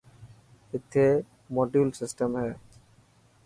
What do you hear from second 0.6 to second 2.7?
اٿي موڊيول سيٽم هي.